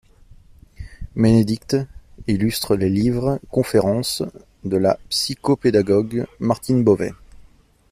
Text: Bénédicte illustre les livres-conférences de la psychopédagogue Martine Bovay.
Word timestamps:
Bénédicte 1.15 1.77
illustre 2.25 2.75
les 2.75 2.89
livres-conférences 2.89 4.23
de 4.63 4.77
la 4.77 4.97
psychopédagogue 5.09 6.25
Martine 6.39 6.83
Bovay. 6.83 7.13